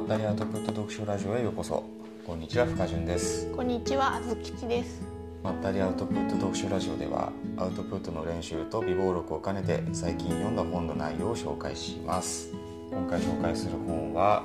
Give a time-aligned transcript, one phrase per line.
[0.00, 1.84] まったりアウトプット読書ラジオへようこそ。
[2.26, 3.52] こんにちは深潤です。
[3.54, 5.02] こんにちは、あずきちです。
[5.42, 12.50] まったりアウトプット読書ラジオではアウトプットの練習と備忘録を兼ねて最近読んだ本の内容を紹介します。
[12.90, 14.44] 今回紹介する本は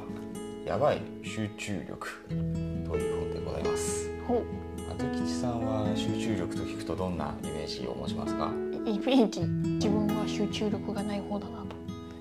[0.66, 4.10] やばい集中力という本でございます。
[4.28, 4.44] ほ
[4.92, 8.48] あずきちさんは集中力と聞くとどんなイメージを持ちますか？
[8.48, 11.68] う、イメージ、自分は集中力がない方だなと。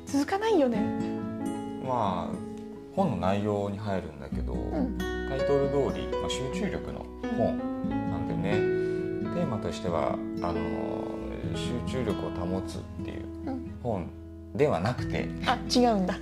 [0.07, 0.79] 続かないよね。
[1.85, 2.44] まあ
[2.97, 7.05] 本の内容に入るんだけど、うん、タイトル通り、まあ、集中力の
[7.37, 7.59] 本
[7.89, 8.53] なんだよね。
[9.35, 10.13] テーマとしては
[10.43, 10.61] あの
[11.55, 14.11] 集中力を保つっていううん、本
[14.55, 16.15] ではなくてあ、違うんだ。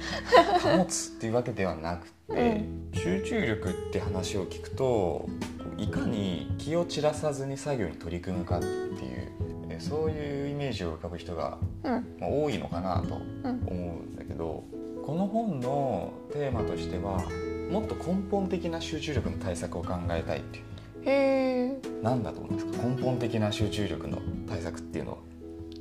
[0.76, 2.62] 保つっていうわけではなくて、
[2.94, 5.28] 集中力って話を聞くと
[5.76, 9.32] いかに気を散らさずに作業に取り組むかっていう
[9.68, 14.64] えそういうイメージを浮かぶ人が、うん、まあ、多いのかなとうん、思うんだけど
[15.04, 17.22] この本のテーマとしては
[17.70, 20.64] もっと根本的な集中力の対策を考えたいっていう。
[21.04, 21.78] へえ。
[22.02, 22.86] 何だと思いますか？
[22.86, 25.18] 根本的な集中力の対策っていうのは。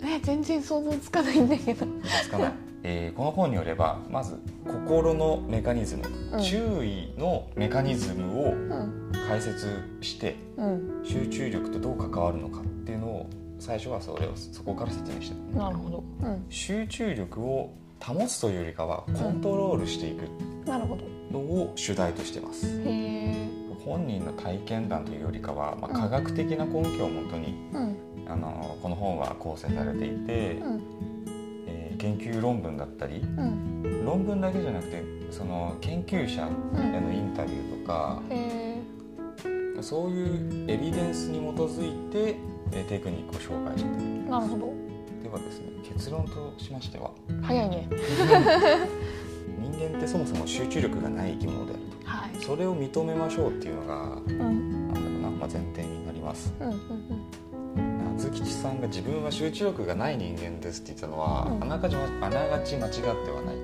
[0.03, 1.85] え、全然想像つかないんだけど。
[2.23, 2.51] つかない、
[2.83, 6.41] えーこの本によればまず心のメカニズム、うん。
[6.41, 9.67] 注意のメカニズムをうん、解説
[10.01, 16.03] してうん、集中力とどう関わるのかっていうのを最初はそれをそこから説明してなるほど。
[16.23, 17.69] うん、集中力を
[18.01, 20.27] 保つというよりかはコントロールしていく。
[21.31, 22.67] のを主題としてます。
[22.81, 23.47] へえ。
[23.85, 26.01] 本人の体験談というよりかは、まあ、うん。
[26.01, 30.81] 科学的な根拠をもとに、うん、あのこの本は構成されていて、うん、
[31.67, 38.21] えー研究論文だったりうん、論文だけじゃなくてその研究者へのインタビューとか。
[39.81, 42.35] そういうエビデンスに基づいて、
[42.71, 44.29] えーテクニックを紹介している。
[44.29, 44.80] なるほど。
[45.21, 47.11] ではですね結論としましては。
[47.41, 47.87] 早いね。
[49.59, 52.31] 人間ってそもそも集中力がない生き物であるはい。
[52.39, 56.53] とそれを認めましょうっていうのがうん、なんだろうな、まあ、前提になります。
[56.59, 61.63] うん、うん、夏吉さんが自分は集中力がない人間ですって言ったのは、うん。
[61.63, 63.55] あながちあながち間違ってはない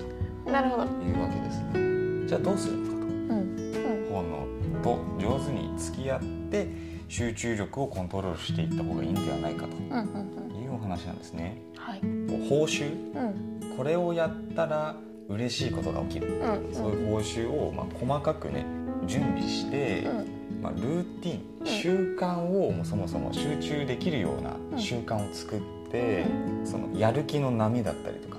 [0.45, 0.53] うん。
[0.53, 0.85] なるほど。
[0.85, 2.27] というわけですね。
[2.27, 3.73] じゃあどうするのかうん、うん、
[4.07, 4.47] と本の
[4.83, 6.67] と上手に付き合って
[7.07, 9.75] 集中力をコントロールしていった方がいいんではないかと。
[9.77, 10.46] うん、うん、いうお
[10.87, 11.61] 話なんですね。
[11.75, 12.01] はい。
[12.49, 12.91] 報酬？
[13.13, 14.95] うん、これをやったら
[15.29, 18.65] 嬉しいことが起きる、うんそういう報酬をまあ細かくね
[19.05, 21.67] 準備して、うん、まあ、ルーティンん。
[21.67, 25.61] 習慣をもうそもそも集中できるような習慣を作っ
[25.91, 26.25] て、
[26.63, 28.37] そのやる気の波だったりとか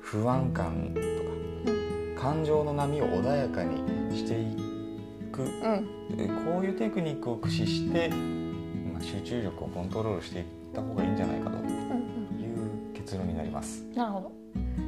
[0.00, 4.44] 不安感とうん、か感情の波を穏やかにしてい
[5.30, 5.46] く。
[6.44, 10.42] こういうテクニックを駆使して、まあ、集中力をコントロールしてい
[10.80, 11.70] った方がいいんじゃないかといううん。
[11.70, 13.84] うん結論になります。
[13.94, 14.32] なるほど。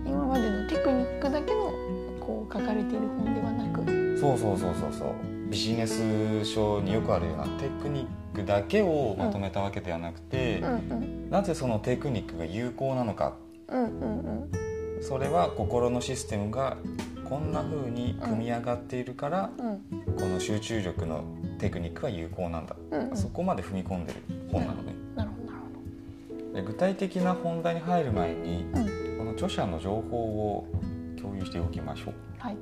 [0.05, 1.73] 今までのテクニックだけの
[2.21, 4.19] こう書かれている本ではなく。
[4.19, 5.51] そうそうそうそうそう。
[5.51, 13.35] ビジネス書によくあるようなテクニックだけをまとめたわけではなくて、うんうんなぜそのテクニックが有効なのか。
[13.69, 14.51] うんうん
[15.01, 16.77] それは心のシステムが
[17.27, 19.81] こんな風に組み上がっているから、うん。
[20.15, 21.25] この集中力の
[21.59, 23.17] テクニックは有効なんだ、うんうん。
[23.17, 24.21] そこまで踏み込んでる
[24.53, 24.90] 本なのね、
[26.53, 29.19] で具体的な本題に入る前にうん。
[29.19, 30.67] この著者の情報を
[31.21, 32.15] 共有しておきましょう。
[32.39, 32.57] はい。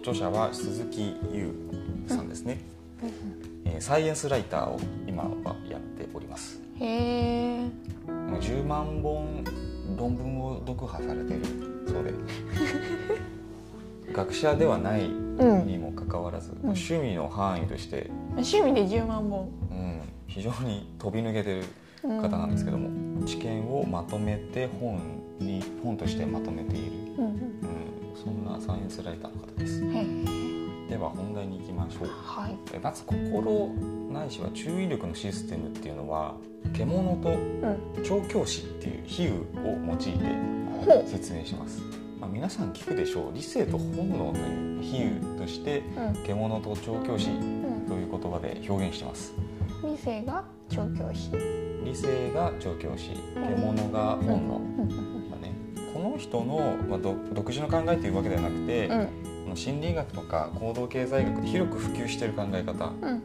[0.00, 1.54] 著者は鈴木優
[2.06, 2.60] さんですね、
[3.02, 3.70] うん。
[3.72, 6.60] えーサイエンスライターを今はやっております。
[6.80, 7.60] うんへえ
[8.08, 9.44] もう10万本
[9.96, 11.46] 論文を読破されている
[11.86, 12.12] そうで
[14.12, 19.48] 学者ではないうんにもかかわらず、趣味の範囲として、趣味で10万本。
[19.70, 21.64] うん、非常に飛び抜けてる
[22.08, 25.00] 方なんですけども、知見をまとめて本
[25.38, 27.30] に本としてまとめている、うんうん。
[27.30, 27.38] うん、
[28.14, 29.80] そんなサイエンスライターの方です。
[30.88, 32.08] では本題に行きましょう。
[32.08, 32.56] はい。
[32.72, 33.68] えまず心
[34.12, 36.34] ないしは注意力のシステムっていうのは
[36.72, 38.04] 獣とうん。
[38.04, 39.32] 調教師っていう比喩
[39.62, 41.80] を用いて説明します、
[42.20, 43.34] まあ、皆さん聞くでしょう。
[43.34, 46.22] 理性と本能という比喩としてうん。
[46.24, 47.86] 獣と調教師うん。
[47.88, 49.34] という言葉で表現してます
[49.84, 51.30] 理性が調教師。
[51.84, 53.10] 理性が調教師。
[53.34, 54.56] 獣が本能。
[54.56, 54.80] うん。
[54.80, 55.52] うんだね
[55.92, 58.88] この人の、まあ、ど独自の考えというわけではなくて、
[59.48, 59.56] うん。
[59.56, 62.86] 心理学とか行動経済学で広く普及している考え方。
[63.02, 63.22] うん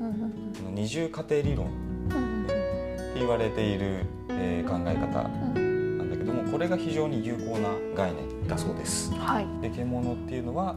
[0.75, 1.65] 二重過程理論。
[1.65, 2.45] っうん。
[2.47, 2.53] て
[3.15, 5.27] 言われている、えー考え方。
[5.55, 5.97] うん。
[5.97, 9.11] なんだけどもこれが非常に有効な概念だそうです。
[9.13, 9.47] はい。
[9.61, 10.75] で獣っていうのは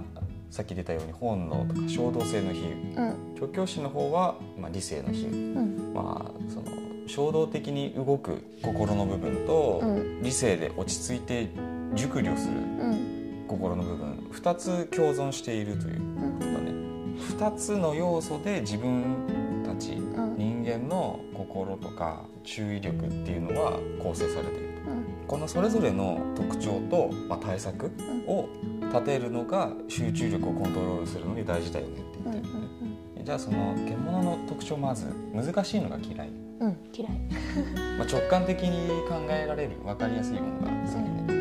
[0.52, 2.60] さっき出たように本能とか衝動性の比
[2.94, 2.98] 喩。
[2.98, 3.40] うん。
[3.40, 5.56] 調教師の方は、まあ、理性の比喩。
[5.56, 5.94] うん。
[5.94, 6.66] まあその
[7.08, 10.22] 衝動的に動く心の部分と、うん。
[10.22, 11.48] 理性で落ち着いて
[11.94, 13.44] 熟慮するうん。
[13.48, 14.28] 心の部分。
[14.30, 16.00] 2つ共存しているという
[16.38, 16.70] ことだね。
[17.38, 20.36] 2つの要素で自分たちうん。
[20.36, 27.90] 人間の心とか注意力っていうのは構成されているうんこのそれぞれの特徴と、まあ、対策
[28.26, 28.50] を
[28.82, 32.54] 立てるのが集中力をコントロールするのに大事だよねってうん言ってる
[33.16, 36.28] ね、じゃあその獣の特徴まず難しいのが嫌い、
[36.60, 37.12] うんうん嫌い。
[37.96, 41.34] まあ、直感的に考えられる分かりやすいものが好きで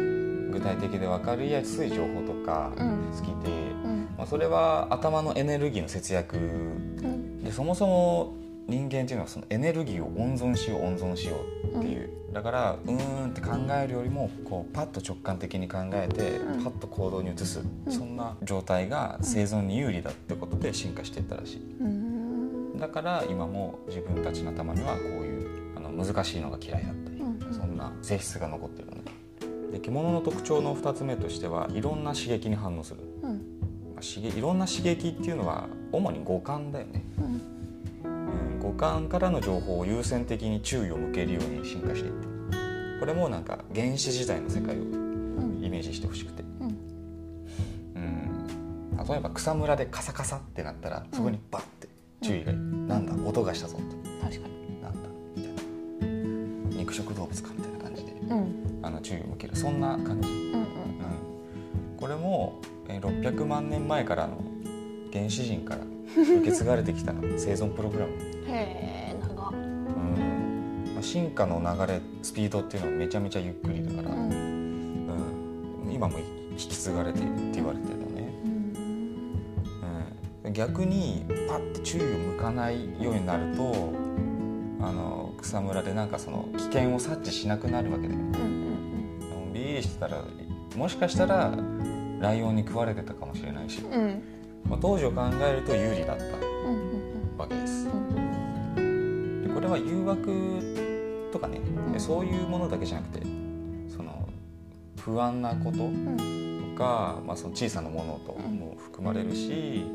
[0.53, 3.11] 具体的で分かりやすい情報とかうん。
[3.11, 3.51] 好きで、
[3.83, 4.07] うん。
[4.17, 6.37] まあ、それは頭のエネルギーの節約。
[6.37, 7.43] うん。
[7.43, 8.35] でそもそも
[8.69, 13.51] 人間っていうのはそのエネルギーを温存しよう温存しようっていう、だからうーんって考
[13.81, 16.63] えるよりもこうパッと直感的に考えて、うん。
[16.63, 17.91] パッと行動に移す、うん。
[17.91, 21.77] そんな状態が生存に有利だってことで進化していったらしい。
[21.79, 22.77] うん。
[22.77, 27.53] だから今も自分たちの頭にはこういうあの難しいのが嫌いだったり、うん。
[27.53, 29.03] そんな性質が残ってるのね
[29.71, 33.31] で獣の特徴の2つ目としてはいろんな刺激に反応する、うん。
[33.31, 33.37] ま
[33.99, 37.03] あ刺激いろんな刺激っていうのは主に五感だよね。
[37.19, 37.60] うんうん
[38.61, 45.59] 五感からの情報を優先的に注意を向けるように進化していったこれもなんか原始時代の世界をうん。
[45.63, 46.67] イメージしてほしくて、うん。
[47.95, 51.87] うん、例えば草むらでカサカサってなったらそこにバッて
[52.21, 53.81] 注意がいる、なんだ音がしたぞと
[54.23, 54.81] 確かに。
[54.81, 55.53] なんだみたい
[56.71, 56.77] な。
[56.77, 58.79] 肉食動物かみたいな感じでうん。
[58.83, 59.55] あの注意を向ける。
[59.55, 60.65] そんな感じ、うんうん、
[61.97, 64.43] これもえー600万年前からの
[65.11, 65.81] 原始人から
[66.13, 68.13] 受け継がれてきた生存プログラム。
[68.13, 69.53] うんへえ長っ。
[69.53, 70.91] うん。
[70.93, 74.29] まあ進化の流れスピードっていうのはめちゃめちゃゆっくりだから、ううん。
[74.29, 76.19] ん今も
[76.51, 78.73] 引き継がれているって言われてるよね、うん。
[80.45, 83.93] うん、逆にパッて注意を向かないようになると
[84.81, 88.19] あの草むらでなんかその危険を察知しなくなるわけだよ。
[88.19, 89.53] うんうんのん。
[89.53, 90.23] びりしてたら
[90.75, 91.53] もしかしたら
[92.19, 93.93] ライオンに食われてたかもしれないし、うん。
[93.93, 94.23] うん
[94.69, 96.23] まあ、当時を考えると有利だった
[97.37, 98.10] わけですうん。
[98.10, 98.10] で
[99.61, 101.61] これは誘惑とかね、
[101.93, 101.99] うん。
[101.99, 103.25] そういうものだけじゃなくて
[103.95, 104.27] その
[104.99, 106.71] 不安なことうん。
[106.75, 109.85] とか、まあ、その小さなものとも含まれるし、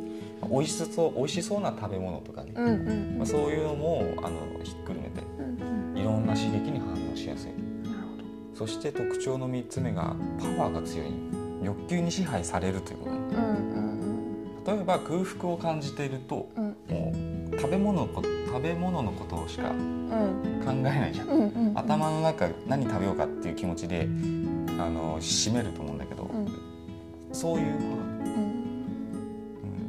[0.41, 3.19] まあ美味しそう美味しそうな食べ物とかね、うんうん。
[3.19, 5.99] まあ、そういうのもあのひっくるめてうんうん。
[5.99, 7.51] いろんな刺激に反応しやすい。
[8.55, 11.09] そして特徴の3つ目がパワーが強い。
[11.63, 16.65] 欲求に支配されるということうんうん例えば空腹を感じているとうん。
[16.89, 17.13] も
[17.57, 18.07] う食べ物
[18.57, 20.63] 食べ物のことしかうん。
[20.65, 21.29] 考えないじゃん。
[21.29, 21.79] うんうんうん。
[21.79, 24.09] 頭の中何食べようかっていう気持ちで
[24.79, 26.49] あの締めると思うんだけど、ん。
[27.33, 28.25] そういうこうん。
[28.25, 28.31] と、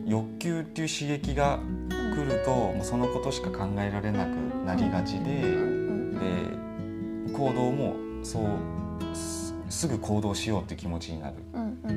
[0.03, 0.09] うん。
[0.09, 1.59] 欲求っていう刺激が
[1.89, 4.29] 来るともうそのことしか考えられなく
[4.65, 7.29] なりがちで、うん。
[7.29, 11.35] で行動もそうすすぐ行動しようっていう気持ちになる。
[11.53, 11.89] うんうん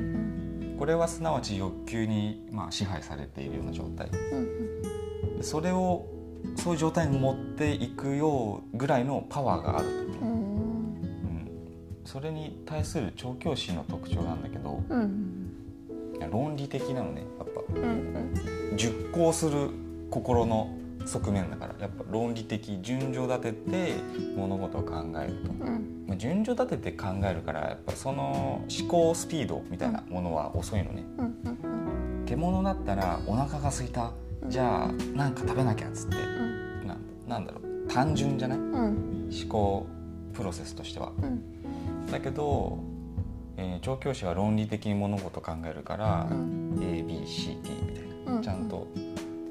[0.71, 0.75] うん。
[0.79, 4.07] これはすなわち欲求に、まあ、支配されているような状態。
[4.31, 5.37] うん。
[5.37, 6.05] でそれを
[6.55, 9.95] そういう状態に持っていくようぐらいのパワーがあるとう。
[9.95, 10.27] んうん。
[10.27, 11.49] うん、
[12.05, 15.47] それに対する調教師の特徴なんだけどうん。
[16.31, 17.61] 論理的なのねやっぱ。
[17.75, 17.83] うん
[18.71, 18.77] うん。
[18.77, 19.69] 熟考する
[20.09, 23.93] 心の側面だからやっぱ論理的順序立てて
[24.35, 26.05] 物事を考えると、うん。
[26.07, 31.03] まあ順序立てて考えるからやっぱその思考スピードみたいなものは遅いのね。
[31.17, 32.25] うんうん。
[32.27, 34.11] 獣だったらお腹が空いた
[34.47, 36.87] じゃあなんか食べなきゃっつってうん。
[36.87, 38.57] なんなんだろう単純じゃない？
[38.57, 38.67] うん。
[38.75, 39.85] 思考
[40.33, 41.11] プロセスとしては。
[41.21, 42.05] うん。
[42.11, 42.79] だけど、
[43.57, 46.73] えー調教師は論理的に物事を考えるから、うん。
[46.79, 48.41] ABCD みたいな、うん。
[48.41, 48.87] ちゃんと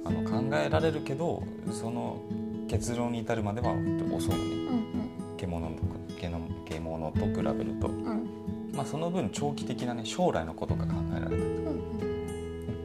[0.05, 2.21] あの考えられるけどその
[2.69, 3.73] 結論に至るまでは
[4.15, 4.45] 遅いのね
[5.33, 5.77] うん獣の
[6.21, 8.29] 獣獣と比べると、うん。
[8.75, 11.81] まあ、その分長期的なね将来のことが考えられたうん。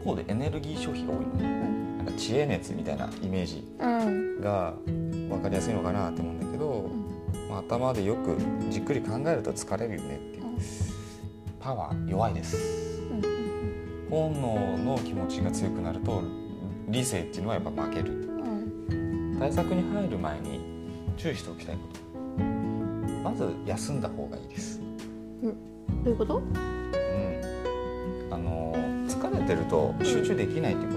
[0.01, 1.50] 一方でエネルギー消費が多いのね。
[1.69, 4.41] うんなんか知恵熱みたいなイメージうん。
[4.41, 6.89] が分かりやすいのかなと思うんだけど、
[7.50, 8.38] まあ、頭でよく
[8.69, 10.43] じっくり考えると疲れるよねっていう
[11.59, 13.01] パワー弱いです。
[14.09, 16.21] 本能の気持ちが強くなると
[16.88, 18.12] 理性っていうのはやっぱ負ける。
[18.12, 19.38] うん。
[19.39, 20.59] 対策に入る前に
[21.17, 22.05] 注意しておきたいこと。
[23.24, 24.79] まず休んだ方がいいです、
[25.41, 25.50] ど
[26.05, 26.38] ういうこと？
[26.38, 26.53] うん、
[28.29, 28.71] あの
[29.07, 30.91] 疲れてると集中できないという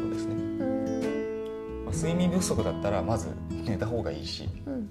[1.99, 4.89] 睡眠不足だったらまず寝た方がいいし、うん。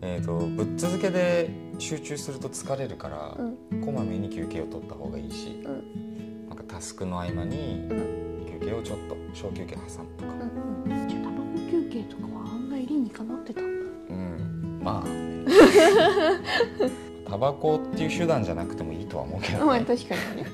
[0.00, 3.80] えー、とぶっ続けで集中すると疲れるから、うん。
[3.80, 6.48] こまめに休憩を取った方がいいし、うん。
[6.48, 13.60] なんかタスクの合間にうん休憩をちょっと小休憩挟むとか、うんじゃあタバコ休憩とかは案外理にかなってた。
[13.60, 13.70] んだ
[14.10, 15.44] うん、まあね。
[17.28, 20.46] タバコっていう手段じゃなくてもいいとは思うけど、まあね、確かにね。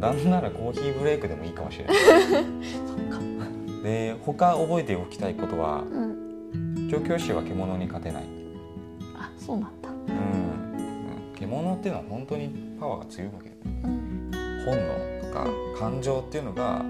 [0.00, 1.96] なんならコーヒーブレイクでもいいかもしれない
[3.82, 6.90] で他覚えておきたいことはうん。
[6.90, 8.24] 調教師は獣に勝てない、
[9.16, 9.88] あそうなんだ。
[9.88, 9.96] うん。
[9.96, 11.34] うん。
[11.34, 12.48] 獣っていうのは本当に
[12.80, 13.50] パワーが強いわけ。
[13.64, 14.30] うん。
[14.64, 15.46] 本能とか
[15.78, 16.84] 感情っていうのが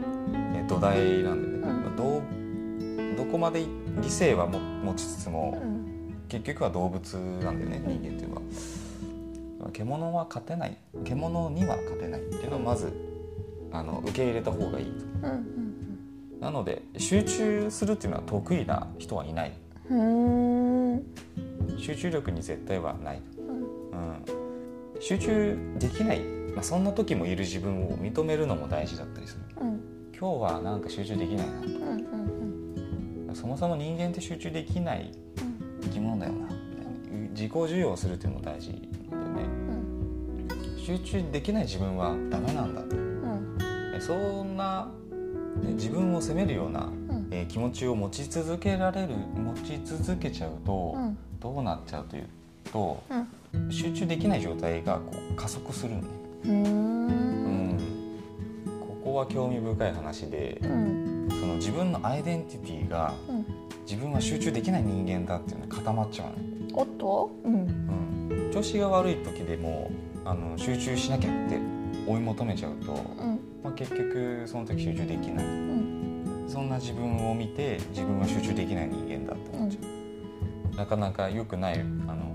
[0.54, 1.96] え土台なんでね、うん。
[1.96, 3.64] どうどこまで
[4.00, 6.14] 理性はも持ちつつもうん。
[6.28, 8.42] 結局は動物なんだよね人間っていうのは。
[9.72, 10.76] 獣は勝てない。
[11.04, 12.90] 獣には勝てないっていうのをまず
[13.72, 15.59] あの受け入れた方がいいうんうん
[16.40, 19.52] なので集中するっていうのは得意な人はいない。
[21.78, 24.08] 集中力に絶対はない、うん。
[24.94, 26.20] うん、集中できない、
[26.54, 29.42] まあ、そんな時もいる自分を認めるのも大事だったりする。
[29.60, 29.80] うん。
[30.16, 31.52] 今日はなんか集中できないな。
[31.52, 31.80] うんうん
[33.30, 35.12] とそもそも人間って集中できない
[35.82, 36.48] 生き物だよな。
[37.30, 38.70] 自己授与をするっていうのも大事
[39.10, 39.52] なんだよね。
[40.76, 40.78] うん。
[40.78, 42.82] 集中できない自分はダメなんだ。
[42.82, 43.56] うん。
[43.94, 44.99] えそんな、ね
[45.68, 47.28] 自分を責めるような、うん。
[47.30, 51.18] えー気持ちを持ち続けられる持ち続けちゃうと、うん。
[51.40, 52.26] どうなっちゃうという
[52.72, 53.02] と
[53.54, 53.72] うん。
[53.72, 56.00] 集中できない状態がこう加速するの。
[56.00, 56.06] ね、
[56.44, 57.78] うん。
[58.80, 61.28] ここは興味深い話でうん。
[61.30, 63.46] その自分のアイデンティティがうん。
[63.82, 66.32] 自分は集中できない人間だっていうのに固まっちゃうの。
[66.36, 67.30] ね、おっと？
[67.44, 67.54] うん。
[67.54, 69.90] うん、調子が悪い時でも
[70.24, 71.58] あの集中しなきゃって
[72.06, 73.39] 追い求めちゃうと、うん
[73.70, 75.44] まあ、結局その時集中できない。
[75.44, 76.44] うん。
[76.48, 79.80] そんな自分を見て自分は集中できない人間だって思っちゃ
[80.74, 82.34] う、なかなか良くないあの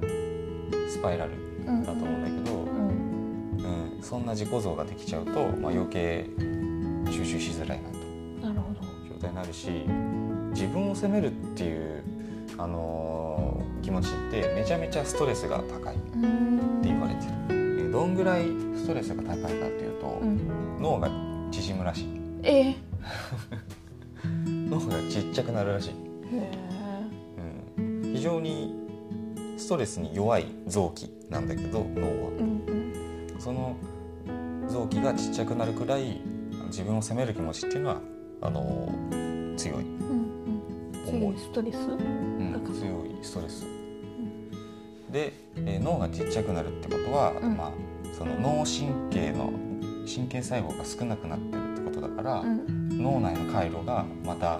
[0.89, 1.33] スパイラル
[1.67, 1.83] うん。
[1.83, 3.95] だと思うんだけど、うん。
[3.95, 6.25] うん、そんな自己像ができちゃうと、まあ、余計
[7.11, 7.97] 集中しづらいなと。
[8.47, 8.81] なるほど。
[9.13, 9.69] 状態になるし
[10.51, 12.03] 自分を責めるっていう、
[12.57, 16.81] あのー気持ちってめちゃめちゃストレスが高いってうん。
[16.81, 20.39] 言われてる、えどんぐらいストレスが高いかっていうと、うん。
[20.81, 21.07] 脳が
[21.61, 22.07] 縮むらしい。
[22.43, 22.75] えー
[24.69, 25.93] 脳がちっちゃくなるらしい、へ
[26.33, 26.51] え。
[27.77, 28.73] うん、非常に
[29.57, 32.29] ストレスに弱い臓器なんだけど脳は。
[32.39, 32.61] うん
[33.39, 33.75] その
[34.67, 36.19] 臓器がちっちゃくなるくらい
[36.67, 38.01] 自分を責める気持ちっていうのは
[38.41, 39.85] あのー強い、うん
[41.05, 41.23] うん。
[41.23, 41.75] 重い次ストレス？
[41.77, 42.61] うん。
[42.73, 43.65] 強いストレス、
[45.11, 47.55] で、えー脳がちっちゃくなるってことは、うん。
[47.55, 47.71] まあ、
[48.17, 49.51] その脳神経の
[50.05, 52.87] 神経細胞が少なくなってるってことだから、うん。
[53.01, 54.59] 脳内の回路がまた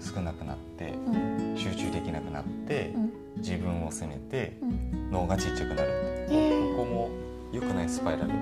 [0.00, 1.56] 少なくなってうん。
[1.56, 3.12] 集中できなくなって、うん。
[3.38, 5.10] 自分を責めてうん。
[5.10, 7.10] 脳がちっちゃくなるってえここも
[7.52, 8.38] 良くないスパイラルに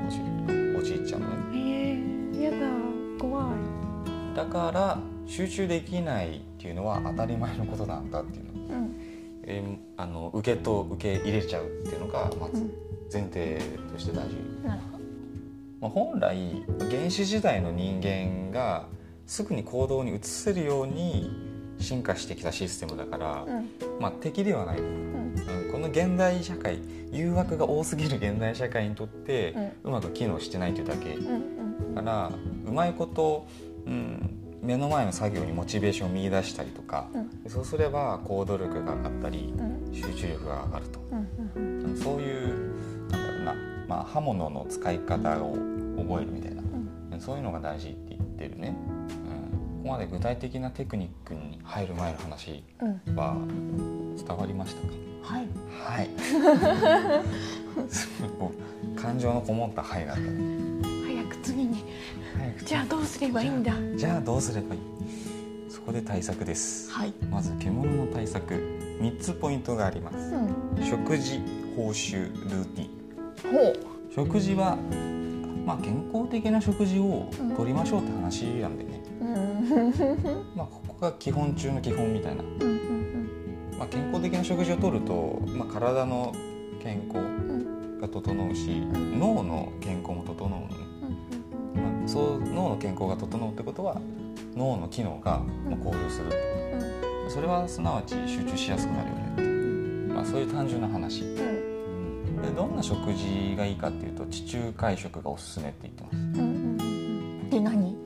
[0.79, 1.35] 陥っちゃうのね。
[1.53, 2.57] ー、えー、やだ
[3.19, 4.37] 怖い。
[4.37, 8.97] だから集中できないっていうのは当たり前のことなんだっていうの、うん。
[9.45, 12.71] えーあの受けと受け入れちゃうっていうのがまずうん。
[13.13, 13.61] 前提
[13.93, 14.35] として大事、
[14.67, 14.81] なる
[15.81, 18.87] まあ、本来原始時代の人間が
[19.27, 21.31] すぐに行動に移せるように
[21.79, 23.69] 進化してきたシステムだから、うん。
[24.01, 24.85] まあ敵ではない、うん。
[24.87, 25.15] うん
[25.73, 26.79] この現代社会
[27.11, 31.17] 誘惑が多すぎる現代社会にとってうまく機能してないというだけ。
[31.95, 32.33] だから
[32.67, 33.47] うまいこと、
[33.85, 37.51] うん、目の前の作業にモチベーションを見出したりとかうん。
[37.51, 39.93] そうすれば行動力が上がったりうん。
[39.93, 41.01] 集中力が上がると。
[42.03, 42.64] そういう
[43.89, 45.53] まあ、刃物の使い方を
[45.97, 46.63] 覚えるみたいな。
[47.13, 47.21] うん。
[47.21, 53.15] そういうのが大事って言ってるね、うん、ここまで具体的なテクニックに入る前の話うん。
[53.17, 53.37] は
[54.17, 55.35] 伝わりましたか？
[55.35, 55.49] はい。
[55.81, 56.11] はい。
[58.97, 60.29] 感情のこもった「はい」だったね。
[61.07, 61.85] 早く次に。
[62.65, 63.73] じゃあどうすればいいんだ？
[63.97, 64.81] じゃあどうすればいい？
[65.71, 66.91] そこで対策です。
[66.91, 67.13] はい。
[67.31, 68.55] まず獣の対策。
[69.01, 70.17] 3つポイントがあります。
[70.35, 70.85] うん。
[70.85, 71.41] 食事
[71.77, 72.89] 報酬ルーティン
[74.15, 74.77] 食事は
[75.67, 79.03] まあ健康的な食事をとりましょうって話なんでね、
[80.55, 86.33] まあここが基本中の基本みたいな、うんまあ、健康的な食事をとると、まあ、体の
[86.83, 89.19] 健康うんが整うしん。
[89.19, 90.69] 脳の健康も整うのね、
[91.75, 94.01] うんまあ、そう脳の健康が整うってことは
[94.55, 96.79] 脳の機能がまあ向上するってこ
[97.25, 97.31] と。
[97.31, 101.64] それはすなわち集中しやすくなるよねまあ、そういう単純な話、うん
[102.45, 106.17] でどんな食事がいいかっていうと地中海食がおすすめって言ってます。
[106.17, 106.83] うんうんう
[107.47, 107.97] んで何？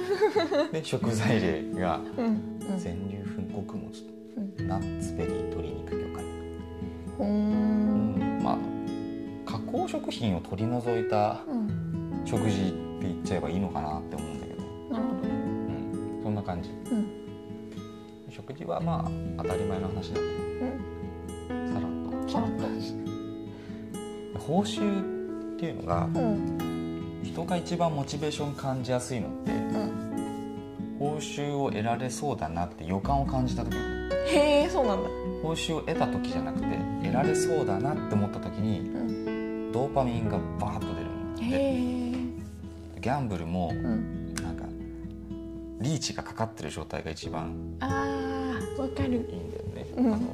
[0.72, 2.00] で食材例が
[2.78, 3.90] 全粒粉穀物
[4.58, 4.68] うん。
[4.68, 6.24] ナッツベリー鶏肉魚介、
[7.18, 8.40] ほーん。
[8.42, 8.58] まあ
[9.50, 15.28] 加工食品を取り除いたうん食事って言っちゃえばいいのかなって思うんだけど、なるほど。
[15.28, 16.70] うん、そんな感じ。
[16.90, 17.06] うん。
[18.30, 20.99] 食事はまあ当たり前の話なんでうん
[24.46, 33.74] 報酬っていうのがうん人が一番モチベーション感じやすいのってうん報酬を得られそうだなって予感を感じた時。
[34.26, 35.08] へえそうなんだ。
[35.42, 36.66] 報酬を得た時じゃなくて
[37.02, 41.06] 得られそうだなって思った時にうんドーパミンがバーッと出る
[41.50, 43.00] のへでえ。
[43.00, 44.34] ギャンブルもうん。
[44.34, 44.64] なんか
[45.80, 49.26] リーチがかかってる状態が一番あーわかる。
[49.30, 50.30] いいんだよね、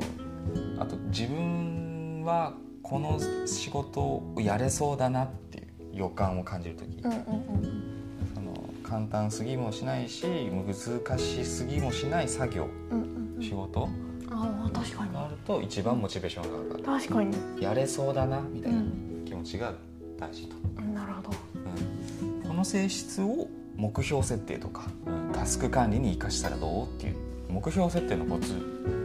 [0.80, 2.54] あと自分は
[2.88, 7.92] この仕事をやれそうだなっていう予感を感じる時、うんうん
[8.34, 13.42] その簡単すぎもしないし難しすぎもしない作業うんうんうん。
[13.42, 13.88] 仕事
[14.30, 17.32] ああ確かがあると一番モチベーションが上がに確かに。
[17.56, 19.72] るやれそうだなみたいなうん気持ちが
[20.18, 20.94] 大事と、うん。
[20.94, 21.30] なるほど。
[21.54, 22.48] うん。
[22.48, 27.16] この性質を目標設定とか、うんタスク管理に生かしたらどうっていう
[27.50, 28.52] 目標設定のコツ。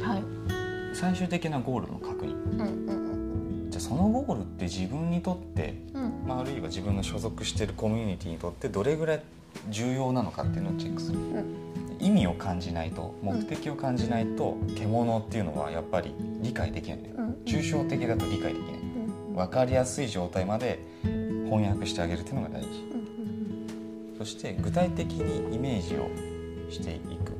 [0.03, 0.95] はい。
[0.95, 2.35] 最終的なゴールの確認。
[2.53, 3.00] うんうん
[3.81, 6.03] そのゴールって自分にとって、うん。
[6.03, 9.23] うんまあ、あるいは自分の所属しているコミュニティにとってどれぐらい
[9.69, 11.17] 重要なのかっていうのをチェックする。
[11.99, 16.99] 意味を感じないと目的を感じないと獣っていうのはやっぱり理解できない
[17.45, 18.73] 抽象的だと理解できない。
[19.29, 19.35] うん。
[19.35, 22.67] 分かりやすい状態まで翻訳してあげるっていうのが大事。
[22.67, 23.01] うん
[24.17, 26.07] そして具体的にイメージを
[26.69, 27.31] していく。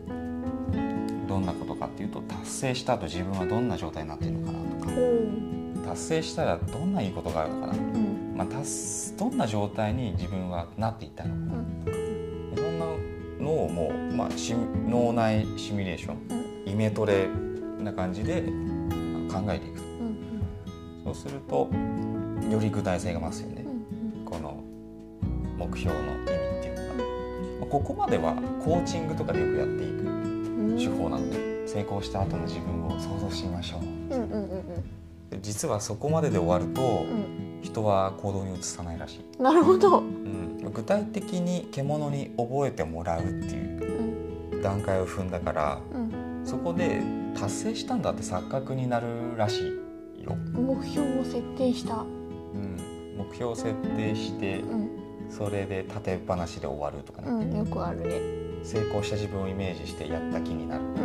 [1.27, 5.50] どんなことかっていうと達成した後自分はどんな状態になっているのかなとか
[5.91, 7.73] 達成したらどんないいことがあるのかな。
[7.73, 8.33] うん。
[8.35, 11.57] まあ、達すどんな状態に自分はなっていったのか。
[11.57, 12.53] うん。
[12.53, 12.85] いろんな
[13.43, 16.17] のをもう、まあ、シミ脳内シミュレーション
[16.65, 16.71] うん。
[16.71, 17.27] イメトレ
[17.79, 18.41] な感じで
[19.29, 19.83] 考えていくと。
[19.83, 20.17] うん
[21.03, 21.67] そうすると
[22.49, 23.65] より具体性が増すよね。
[23.65, 24.63] うんこの
[25.57, 26.25] 目標の意味っ
[26.61, 26.93] ていうのが、
[27.59, 33.81] まあここまではコーチングとかでよくやっていくうん手法なので成功した後の自分を想像してみましょう。
[33.81, 35.00] うんうんうんで
[35.41, 37.59] 実はそこまでで終わるとうん。
[37.61, 39.19] 人は行動に移さないらしい。
[39.37, 39.99] うんなるほど。
[39.99, 44.61] うん、具体的に獣に覚えてもらうっていううん。
[44.61, 46.41] 段階を踏んだからうん。
[46.45, 47.01] そこで
[47.35, 49.61] 達成したんだって錯覚になるらし
[50.19, 51.97] いよ、目標を設定した。
[51.97, 52.03] う
[52.57, 54.89] ん、目標を設定してうん。
[55.29, 58.41] それで立てっぱなしで終わるとかね、うんよくあるね。
[58.63, 60.99] 成功した自分をイメージしてやった気になる、うんうん。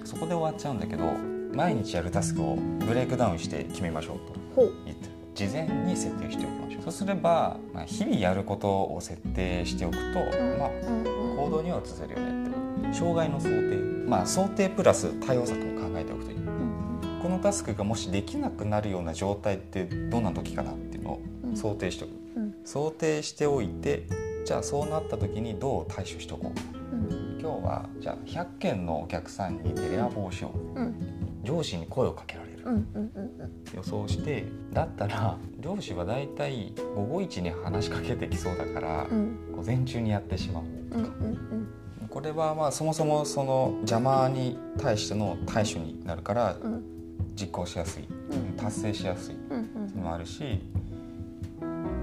[0.00, 1.04] うん、そこで終わっちゃうんだけど
[1.52, 4.18] 毎日やるタスクをブレイクダウンして決めましょう
[4.56, 5.12] と言ってる。
[5.34, 6.82] 事前に設定しておきましょう。
[6.84, 10.58] そうすれば、まあ、日々やることを設定しておくと、うん。
[10.58, 10.70] まあ
[11.36, 12.94] 行動には移せるよねって。
[12.94, 13.76] 障害の想定。
[14.08, 16.36] まあ想定プラス対応策も考えておくといい。
[16.36, 16.72] うん
[17.22, 21.56] このタスクがもしできなくなるような状態ってどんな時かなっていうのをうん。
[21.56, 22.54] 想定しておく、うん。
[22.64, 24.06] 想定しておいて
[24.44, 26.96] じゃあそうなった時にどう対処しておこう。
[26.96, 27.38] うん。
[27.40, 30.80] 今日はじゃあ100件のお客さんにテレアポをしよう。
[30.80, 32.52] うん上司に声をかけられる。
[33.74, 39.52] 予想してだったら上司はだいたい午後一に話しかけてきそうだからうん。
[39.56, 41.68] 午前中にやってしまおううんうん
[42.08, 46.56] これはまあそもそもその邪魔に対しての対処になるから
[47.34, 48.04] 実行しやすい。
[48.04, 48.56] うん。
[48.56, 49.34] 達成しやすい。
[49.34, 49.96] うんうん。
[49.96, 50.60] のもあるし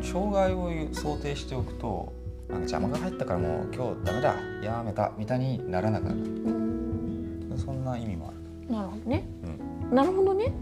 [0.02, 2.12] 障害を想定しておくと
[2.50, 6.18] なんか邪魔が入ったからもう今日ダメだやめたみたいにならなくなる。
[6.18, 7.54] うん。
[7.58, 8.38] そんな意味もある、
[8.70, 9.24] なるほどね。
[9.90, 9.96] うん。
[9.96, 10.54] なるほどね。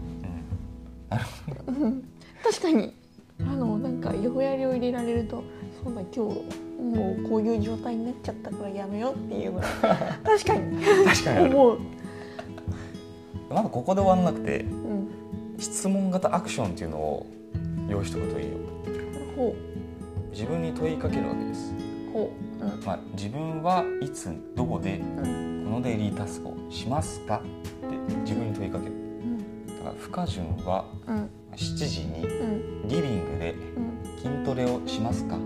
[1.66, 2.04] うん、うん。
[2.42, 2.94] 確かに。
[3.40, 5.44] あのなんか横やりを入れられると
[5.84, 9.64] そうだ今日もうこういう状態になっちゃったからやめようっていうのは
[10.24, 10.84] 確かに。
[10.84, 11.78] 確かに思う、
[13.48, 15.08] まだここで終わらなくてうん、
[15.58, 17.26] 質問型アクションっていうのを
[17.88, 18.52] 用意しておくといいよ。
[19.36, 19.54] ほ
[20.32, 21.72] 自分に問いかけるわけです、
[22.10, 22.64] うほう。
[22.64, 22.84] うん。
[22.84, 25.57] まあ、自分はいつどこでうん。
[25.57, 27.42] このデイリータスクをしますか
[27.86, 28.92] って自分に問いかける。
[29.78, 31.16] だから不可順はうん。
[31.16, 32.88] うん7時にうん。
[32.88, 34.18] リビングでうん。
[34.18, 35.36] 筋トレをしますか？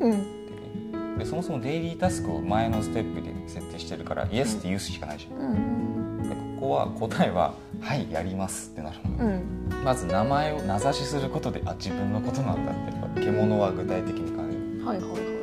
[0.00, 1.18] うん。
[1.18, 5.40] でそもそもデイリータスクを前のステップで設定してるからイエスって言うしかないじゃん。
[5.40, 6.22] うん。
[6.22, 6.28] で
[6.60, 9.26] ここは答えは「はいやります」ってなるの。
[9.26, 9.42] うん。
[9.84, 14.86] まず名前を名指しすることであ自分のことなんだってやっぱ獣は具体的に感じる。
[14.86, 15.33] はいはい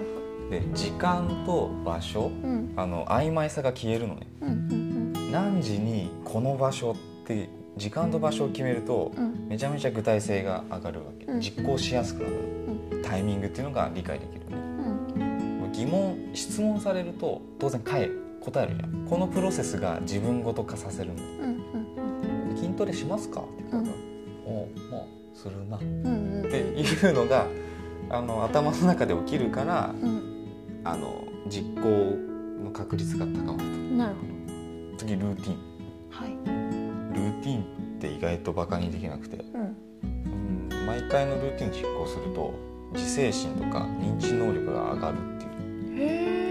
[0.52, 2.74] で時間と場所うん。
[2.76, 4.28] あの曖昧さが消えるのね。
[4.42, 9.48] うんうん何時にこの場所って時間と場所を決めるとうん。
[9.48, 11.26] めちゃめちゃ具体性が上がるわけ。
[11.26, 11.40] うん。
[11.42, 12.36] 実行しやすくなる
[12.92, 13.02] うん。
[13.02, 14.58] タイミングっていうのが理解できるね。
[15.64, 15.72] うん。
[15.72, 18.18] 疑問質問されると当然返る。
[18.42, 19.06] 答えるじゃん。
[19.08, 22.58] このプロセスが自分ごと化させるんだうん。
[22.58, 23.40] 筋トレしますか？
[23.40, 23.98] って言ったらう
[24.46, 24.52] お
[24.92, 25.78] もうするな。
[25.78, 26.44] っうんうん。
[26.44, 27.46] うんていうのが
[28.10, 30.31] あの頭の中で起きるからうん
[30.84, 32.18] あの実行
[32.64, 35.58] の確率が高まるなるほと次ルーティン。
[36.10, 36.30] どはい。
[37.16, 37.66] ルーティンっ
[38.00, 39.38] て意外とバカにできなくて。
[39.38, 39.62] うん。
[39.62, 42.54] うん毎回のルーティンを実行すると
[42.94, 45.48] 自制心とか認知能力が上がるってい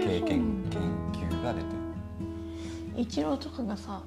[0.05, 0.21] う。
[0.21, 0.81] 経験研
[1.29, 3.01] 究が出てる。
[3.01, 4.01] イチローとかがさ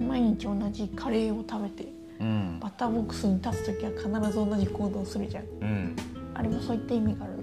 [0.00, 2.58] 毎日同じカレーを食べてうん。
[2.60, 5.44] バッターボックスに立つ時は必ず同じ行動をするじゃん。
[5.60, 5.96] うん。
[6.34, 7.33] あれもそういった意味がある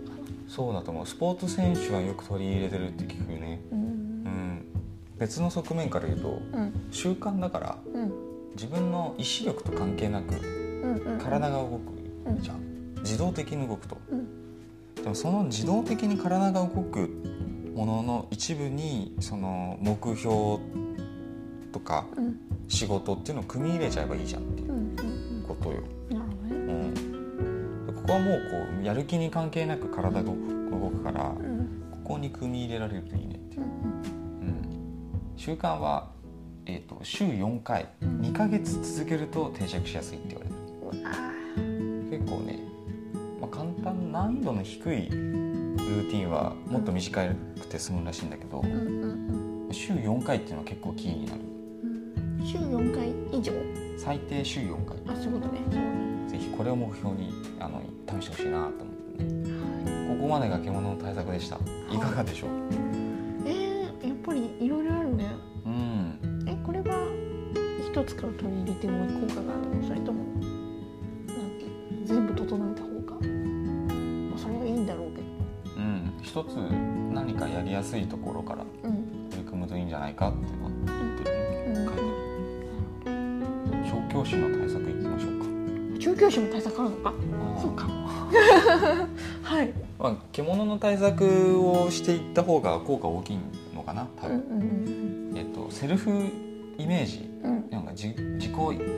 [0.53, 1.07] そうだと思う。
[1.07, 3.61] スポーツ選手はよく取り入れてるって聞くね。
[3.71, 3.81] ううん。
[4.23, 4.65] ん
[5.17, 6.73] 別の側面から言うとうん。
[6.91, 8.11] 習慣だからうん。
[8.55, 10.35] 自分の意志力と関係なく
[11.23, 12.95] 体が動くじゃん。
[12.97, 13.97] 自動的に動くと。
[14.11, 14.27] うん。
[14.95, 17.09] でもその自動的に体が動く
[17.73, 20.57] ものの一部にその目標
[21.71, 22.35] とかうん。
[22.67, 25.83] 仕事っていうのを組み入れちゃえばいいじゃんっていうことよ、
[28.11, 30.33] はもうこうやる気に関係なく体が動
[30.89, 31.81] くからうん。
[32.03, 33.61] ここに組み入れられるといいねっていう。
[33.61, 33.69] う、ん。
[33.69, 33.71] う
[35.33, 36.11] ん、習慣は、
[36.65, 38.21] えー、と週4回うん。
[38.21, 40.61] 2ヶ月続けると定着しやすいって言われてる。
[42.09, 42.59] 結構ね、
[43.39, 48.61] まあ、簡単難易度の低いルーティンはもっと短くて済むらしいんだけど、
[49.71, 51.39] 週4回っていうのは結構キーになる。
[51.39, 51.50] うん
[52.45, 53.53] 週4回以上？
[53.97, 54.97] 最低週4回。
[55.07, 55.59] あそういうことね。
[56.27, 57.81] ぜひこれを目標にあの
[58.19, 59.51] 試してほしいなと思ってね。
[60.09, 61.57] ここまでが獣の対策でした。
[61.91, 61.97] い。
[61.97, 62.49] かがでしょう、
[63.45, 65.25] えー、やっぱりいろいろあるね。
[65.65, 66.45] うん。
[66.47, 67.07] えこれは
[67.85, 69.87] 一つから取り入れても効果があるの？
[69.87, 75.27] それともなんていう全部整えた方が、まあ、それはいいんだろうけど。
[75.77, 76.11] うん。
[76.21, 76.55] 一つ
[77.13, 79.29] 何かやりやすいところからうん。
[79.29, 80.53] 取り組むといいんじゃないかって
[86.21, 87.13] 教師も対策あるのか？
[87.59, 87.87] そうか。
[89.41, 89.73] はい。
[89.99, 93.37] まあ、獣の対策をしていった方が効果大きい
[93.75, 95.37] のかな多うんう分、ん。
[95.37, 96.11] えっと、セルフ
[96.77, 97.65] イメージうん。
[97.71, 98.51] なんかじ自己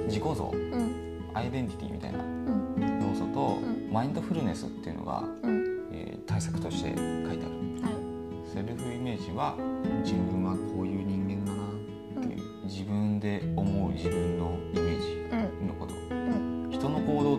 [0.07, 0.51] 自己像。
[0.53, 0.91] うん。
[1.33, 3.09] アイデンティティみたいなうん。
[3.09, 3.93] 要素と、うん。
[3.93, 5.63] マインドフルネスっていうのが、うん。
[5.93, 7.33] えー対策として書いてある。
[7.33, 8.53] はい。
[8.53, 9.55] セルフイメージは
[10.03, 10.92] 自分はこういう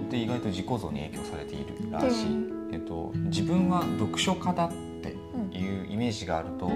[0.05, 2.71] って意外と自己像に影響されているらしい、うん。
[2.73, 4.71] えっと、自分は読書家だっ
[5.03, 5.53] てうん。
[5.57, 6.71] いうイメージがあると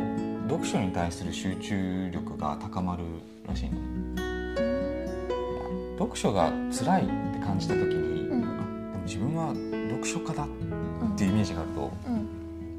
[0.49, 3.05] 読書に対する集中力が高まる
[3.47, 3.81] らしいの。
[3.81, 4.38] ね
[5.99, 8.43] 読書が辛いって感じた時に、うん。
[8.45, 10.49] あでも自分は読書家だっ
[11.19, 12.29] ていうイメージがあるとうん。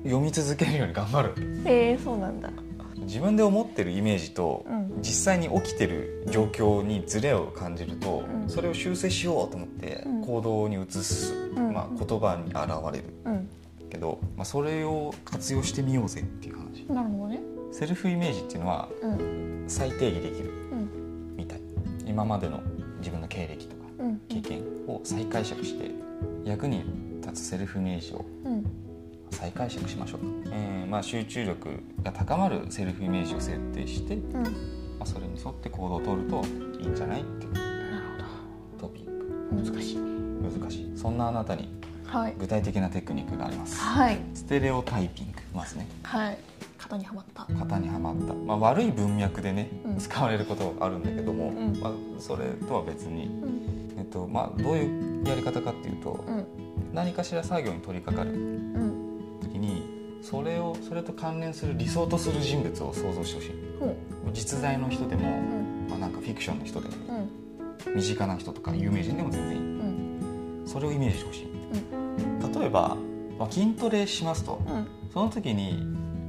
[0.04, 1.34] 読み続けるように頑張る。
[1.66, 2.50] えー、そうなんだ。
[2.96, 4.90] 自分で思ってるイメージとうん。
[5.02, 8.50] 実際に起きてる状況にズレを感じると、うん。
[8.50, 11.74] それを修正しようと思ってうん行動に移す、うん。
[11.74, 13.06] まあ、言葉に現れる。
[13.26, 13.50] うん。
[13.90, 16.86] けど、まあ、それを活用してみようぜっていう話。
[16.88, 17.40] なるほどね。
[17.72, 19.64] セルフイメージっていうのはうん。
[19.68, 21.36] 再定義できるうん。
[21.36, 21.62] みたい。
[22.06, 22.62] 今までの
[23.00, 24.20] 自分の経歴とかうん。
[24.30, 25.92] 経験を再解釈して
[26.46, 26.84] 役に
[27.22, 28.66] 立つセルフイメージをうん。
[29.32, 30.20] 再解釈しましょう。
[30.20, 31.70] と、えーまあ、集中力
[32.04, 34.48] が高まるセルフイメージを設定して、まうん。
[35.00, 36.44] あ、それに沿って行動をとると
[36.80, 38.24] いいんじゃないっていうなる
[38.80, 39.10] トピック。
[39.50, 40.09] ほど難しいね難しい
[41.00, 41.70] そんなあなたに
[42.06, 42.36] はい。
[42.40, 43.80] 具体的なテクニックがあります。
[43.80, 44.20] はい。
[44.34, 45.88] ステレオタイピングまずね。
[46.04, 46.38] はい。
[46.78, 47.46] 型にはまった。
[47.54, 49.98] 型にはまった、まあ、悪い文脈でね、うん。
[49.98, 51.78] 使われることがあるんだけども、ん。
[51.80, 54.00] まあ、それとは別に、うん。
[54.00, 56.46] えっとまあ、どういうやり方かっていうと、うん。
[56.94, 59.40] 何かしら作業に取り掛かるうん。
[59.42, 63.54] 時にそれをそれと関連する理想とする人物を想像してほしい。
[64.34, 65.88] 実在の人でも、うん。
[65.90, 66.96] まあ、なんかフィクションの人でも
[67.88, 67.96] うん。
[67.96, 69.64] 身近な人とか有名人でも全然いい。
[69.64, 69.79] うん
[70.70, 72.96] それをイメージしてほしい、例えば、
[73.40, 74.62] まあ、筋トレしますと。
[74.68, 74.88] うん。
[75.12, 75.80] その時に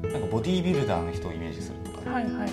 [0.02, 2.50] なんかボディービルダーの人をイメージするとか、はいはいはいはい。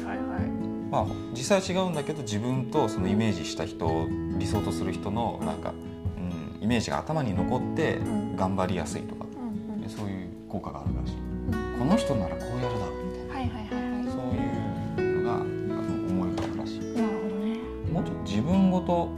[0.92, 5.74] まあ、実際は違うんだけど自分とそのイメージした人を理想とする人のなんか、
[6.18, 8.36] うん、イメージが頭に残ってうん。
[8.36, 9.90] 頑張りやすいとか、うんうん。
[9.90, 11.16] そういう効果があるらしい。
[11.16, 11.80] うん。
[11.80, 13.34] この人ならこうやるだろうみたいな。
[13.34, 16.82] はいはいはいはそういうのが思い浮かぶらしいい。
[16.82, 17.60] なるほどね。
[17.94, 19.10] もうちょっと自分ごと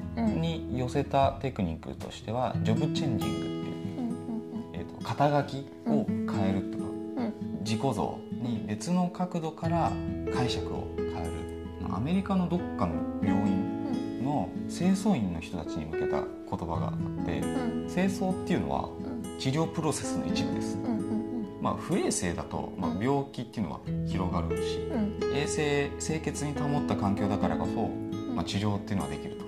[0.89, 4.09] に寄せたテクニックとしてはジョブチェンジングっていう、
[4.73, 6.83] えー、と肩書きを変えるとか、
[7.61, 9.91] 自己像に別の角度から
[10.33, 11.31] 解釈を変える。
[11.91, 17.89] アメリカのどっかの病院の清掃員の人たちに向けた言葉があってうん。
[17.89, 19.39] 清掃っていうのはうん。
[19.39, 20.77] 治療プロセスの一部です、
[21.61, 25.35] まあ、不衛生だと、まあ、病気っていうのは広がるしうん。
[25.35, 28.35] 衛生清潔に保った環境だからこそ、うん。
[28.35, 29.38] まあ、治療っていうのはできる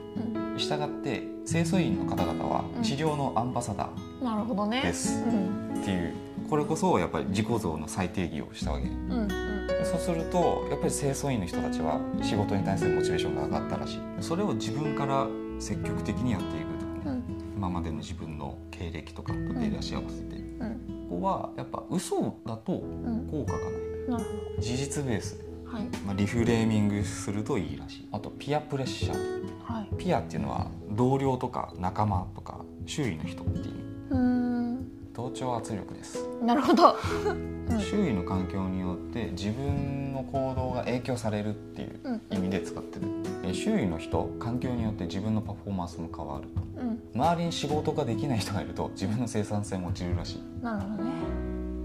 [0.57, 2.83] したがって清掃員の方々はうん。
[2.83, 5.23] 治療のアンバサダーです。
[5.23, 6.13] うんっていう。
[6.49, 8.87] これこそやっぱり自己像の再定義をしたわけ。
[8.87, 9.27] うんうん。
[9.67, 13.99] でそうするとやっぱり清掃員の人たちは仕事に対するモチベーションが上がったらしい。
[14.19, 15.27] それを自分から
[15.59, 16.65] 積極的にやっていく
[17.03, 17.23] とうん。
[17.55, 21.07] 今までの自分の経歴とかと照らし合わせて、うん。
[21.09, 23.27] ここはやっぱ嘘だとうん。
[23.31, 23.71] 効果がない。
[24.09, 24.25] なる
[24.59, 25.37] 事実ベース。
[25.37, 25.83] で、はい。
[26.05, 28.09] まあ、リフレーミングするといいらしい。
[28.11, 29.95] あとピアプレッシャーはい。
[29.97, 33.75] ピアっていうのは同僚とか仲間とか周囲の人っていう。
[34.11, 34.87] うーん。
[35.13, 36.95] 同調圧力です、なるほど。
[37.29, 37.33] う
[37.75, 42.21] ん周囲の環境によって自分の行動が影響されるっていううん。
[42.31, 43.07] 意味で使ってる。
[43.43, 46.81] え周囲の人環境によって自分のパフォーマンスも変わると。
[46.81, 46.99] うん。
[47.13, 50.63] 周りに仕事ができない人がいると自分の生産性も落ちるらしい。
[50.63, 51.11] なるほどね。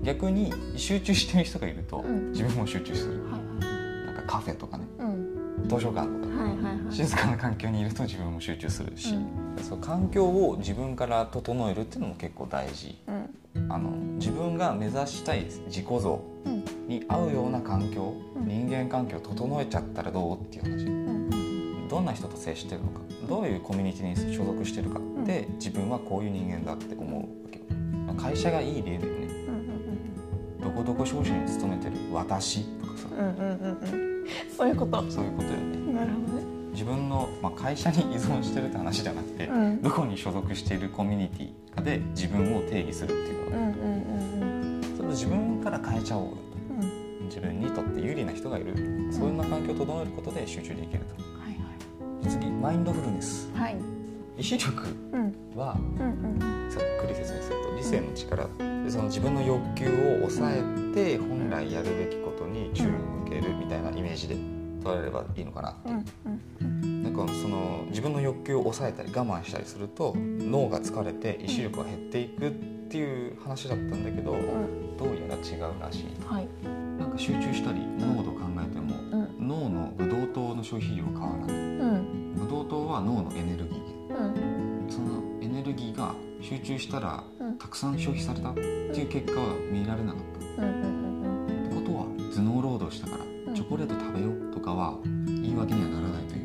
[0.04, 2.30] 逆に集中してる人がいるとうん。
[2.32, 3.22] 自分も集中する。
[3.24, 4.06] はい。
[4.06, 4.84] なんかカフェとかね。
[5.00, 5.68] うん。
[5.68, 6.42] 図書館とか。
[6.44, 9.62] はいはいはい静かな環境にいると自分も集中するし、うん。
[9.62, 12.96] そう環境を自分から整えるっていうのも結構大事。
[13.06, 13.72] うん。
[13.72, 16.64] あの自分が目指したい自己像うん。
[16.88, 18.46] に合うような環境、うん。
[18.46, 20.86] 人間環境を整えちゃったらどうっていう話。
[20.86, 21.88] うん。
[21.88, 27.64] どんな人と接してるのかどういうコミュニティに所属してるかで、自分はこういう人間だって思うわけよ。
[28.06, 29.26] まあ会社がいい例だよね。
[29.48, 33.08] うんどこどこ商社に勤めてる私とかさ。
[33.10, 34.26] うんうんうん。
[34.56, 35.10] そういうこと。
[35.10, 35.92] そういうことよね。
[35.92, 36.35] なるほどね
[36.76, 39.80] 自分の、まあ、会社に依存してるって話じゃなくて、うん。
[39.82, 46.30] どこに所属しているコミュニティかで自分を定義するっていうのは、うんうんうんそれを自分から変えちゃおううん。
[46.30, 48.74] うん自分にとって有利な人がいる。
[49.10, 51.14] そういうような環境を整えることで集中できると。
[51.40, 53.50] はい次マインドフルネス。
[53.54, 53.74] はい。
[53.74, 53.82] はい
[54.38, 55.34] 意志力うん。
[55.56, 58.46] はうんうんざっくり説明すると理性の力。
[58.84, 64.34] でその自分の欲求を抑えて本来やるべきことに注意を向けるみたいなイメージで
[64.84, 65.90] 捉えればいいのかなって。
[66.25, 66.25] う
[67.16, 72.52] かその自分の欲求を抑えたり我慢したりすると脳が疲れて意志力が減っていくっ
[72.88, 74.96] ていう話だったんだけどうん。
[74.96, 76.06] どうやら違うらしい。
[76.24, 76.48] はい。
[76.98, 78.94] なんか集中したり物事を考えても
[79.38, 79.48] うん。
[79.48, 81.56] 脳のブドウ糖の消費量変わらない。
[81.56, 82.34] うん。
[82.34, 84.16] ブドウ糖は脳のエネルギー。
[84.16, 84.86] うん。
[84.88, 87.58] そのエネルギーが集中したらうん。
[87.58, 90.62] たくさん消費されたっていう結果は見られなかった。
[90.62, 90.68] っ
[91.68, 93.54] てことは頭脳労働したからうん。
[93.54, 96.35] チョコレート食べようとかは言い訳にはならないと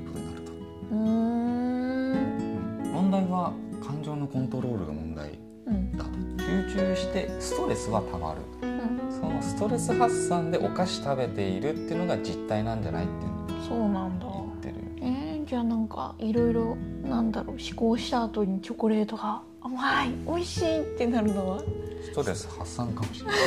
[4.32, 5.98] コントロールが問題うん。
[5.98, 6.12] だと
[6.44, 8.41] 集中してストレスはたまる。
[8.62, 9.12] うん。
[9.12, 13.67] そのストレス発散でお菓子食べているっていうのが実態なんじゃないっていう。
[13.67, 14.26] そうなんだ。
[14.26, 17.58] 言ってるえー、じゃあなんかいろいろなんだろう。
[17.58, 21.60] 思考した後にチョコレートが甘い美味しいってなるのは？
[22.04, 23.38] ストレス発散かもしれない。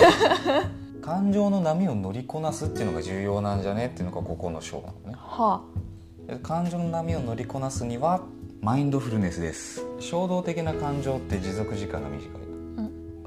[1.03, 5.14] 感情の波を乗りこなすっていうのが重要なんじゃねっていうのがここの章なのね。
[5.16, 5.61] は
[6.27, 8.23] で感情の波を乗りこなすには
[8.62, 12.31] マインドフルネスです衝動的な感情って持続時間が短い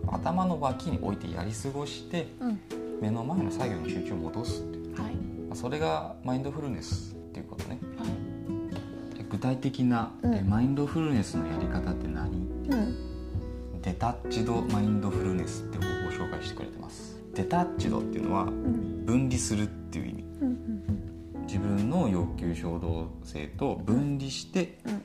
[0.06, 2.60] と、頭の脇に置いてやり過ごしてあうん。
[3.02, 5.02] 目の前の作業に集中を戻すっていう。
[5.02, 5.14] はい。
[5.14, 7.80] まあそれがマインドフルネスっていうことね。
[7.98, 9.18] はい。
[9.18, 10.36] で具体的な、うん。
[10.36, 12.32] えマインドフルネスのやり方って何？
[12.32, 13.82] うん。
[13.82, 17.18] デタッチドマインドフルネスって方法を紹介してくれてます。
[17.34, 19.06] デタッチドっていうのはうん。
[19.06, 20.24] 分離するっていう意味。
[20.42, 21.46] うんうん。
[21.48, 25.02] 自分の欲求衝動性と分離してうん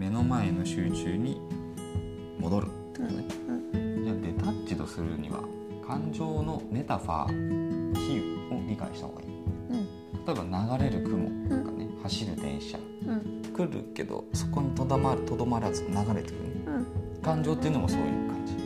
[0.00, 1.38] 目の前の集中に
[2.38, 2.66] 戻る。
[2.66, 3.24] ってことね
[3.74, 4.02] うん。
[4.02, 5.44] じゃあデタッチドするには
[5.86, 8.14] 感情のメタファー比
[8.50, 9.28] 喩を理解した方がいい。
[9.28, 10.24] うん。
[10.24, 12.78] 例えば流れる雲とかね走る電車。
[12.78, 13.42] うん。
[13.54, 16.50] 来るけどそこにとどまるとどまらず流れてくるね
[17.18, 17.22] うん。
[17.22, 18.56] 感情っていうのもそういう感じ。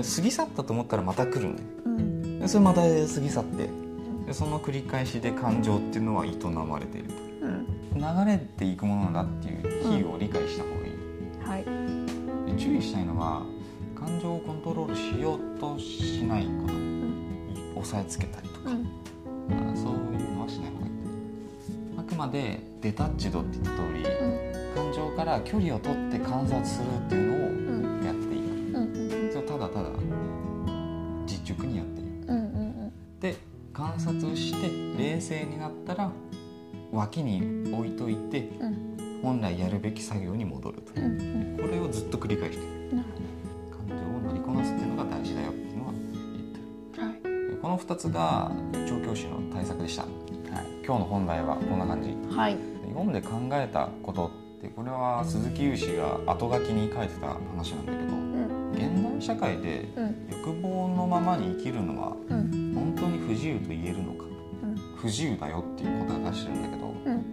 [0.00, 2.38] で過ぎ去ったと思ったらまた来るねうん。
[2.38, 3.68] でそれまた過ぎ去って。
[4.26, 7.14] でその繰り返しで感情っていうのは営まれていると。
[7.14, 12.52] うん流れていくものなんだっていう比喩を理解した方がいい、はい。
[12.52, 13.42] で注意したいのは
[13.94, 16.74] 感情をコントロールしようとしないこと。
[16.74, 17.72] うん。
[17.76, 19.72] 押さえつけたりとか、うん。
[19.72, 20.92] あそういうのはしない方がいい。
[21.98, 24.74] あくまでデタッチドって言った通りうん。
[24.74, 27.41] 感情から距離を取って観察するっていうのう
[37.02, 38.92] 脇に置いといてうん。
[39.22, 41.00] 本来やるべき作業に戻るとう。
[41.00, 41.56] んうん。
[41.60, 43.08] これをずっと繰り返しているなる
[43.70, 47.42] 感情を乗りこなすっていうのが大事だよっていうのは言ってる。
[47.48, 47.56] はい。
[47.60, 48.52] この2つが
[48.88, 50.12] 調教師の対策でした、はい、
[50.84, 52.16] 今日の本題はこんな感じ。
[52.34, 52.56] はい。
[52.88, 58.72] 読んで考えたことってこれは鈴木勇士が後書きに書いてた話なんだけどうん。
[58.74, 60.26] 現代社会でうん。
[60.30, 62.72] 欲望のままに生きるのはうん。
[62.74, 64.24] 本当に不自由と言えるのか。
[64.24, 64.31] うん
[65.02, 67.32] 不自由だよっていう答えを出してるんだけどうん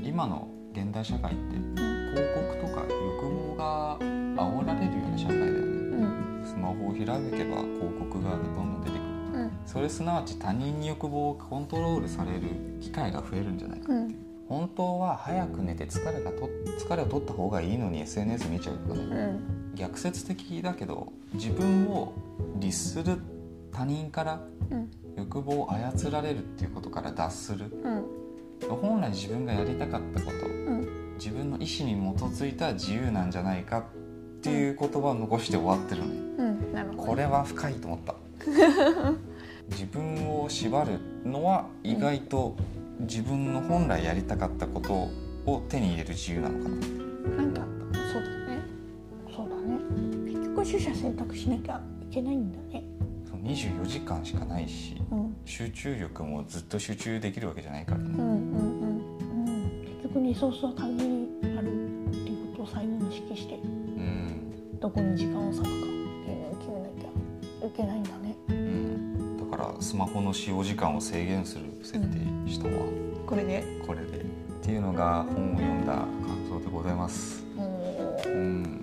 [0.00, 1.74] 今の現代社会ってうん。
[1.74, 5.58] 広告とか欲望が煽られるような社会だよね。
[5.58, 6.42] うん。
[6.44, 9.02] スマホを開けば広告がどんどん出てく
[9.36, 9.50] るうん。
[9.66, 12.48] それすなわち他人に欲望をコントロールされる
[12.80, 19.04] 機会が増えるんじゃないかっていう、本当は早く寝て疲れがと疲れを取った方がいいのに SNS 見ちゃうとかね。
[19.04, 19.16] う
[19.72, 19.74] ん。
[19.74, 22.12] 逆説的だけど自分を
[22.56, 23.18] 律する
[23.72, 27.66] 他人からうん欲望を操られるっていうことから脱する。
[27.82, 28.76] うん。
[28.80, 30.46] 本来自分がやりたかったこと。
[30.46, 31.14] うん。
[31.16, 33.82] 自分の意思に基づいた自由なんじゃないかっ
[34.40, 36.20] ていう言葉を残して終わってるのね。
[36.38, 36.72] うん。
[36.72, 37.02] なるほど。
[37.02, 38.14] これは深いと思った。
[39.70, 42.56] 自分を縛るのは意外と
[43.00, 45.08] 自分の本来やりたかったこと
[45.50, 46.76] を手に入れる自由なのかな。
[47.36, 47.62] なんか
[48.12, 48.58] そうだね。
[49.36, 49.78] そうだね。
[50.32, 51.80] 結局取捨選択しなきゃ
[52.10, 52.89] いけないんだね
[53.42, 55.36] 24時間しかないしうん。
[55.44, 58.06] 集中力もずっと集中できるわけじゃないからね。
[58.06, 58.34] うんうんうん。
[59.46, 68.36] うん結局リソースは限りあるっていうことを再認識してうん、どこに時間を割くかっていうのを決めなきゃいけないんだね。
[68.48, 72.72] うん、だからスマホの使用時間を制限する設定したわ、
[73.26, 73.64] これで？
[73.86, 74.18] これで。
[74.18, 74.22] っ
[74.62, 76.06] ていうのが本を読んだ感
[76.48, 77.44] 想でございます。
[78.26, 78.82] うん。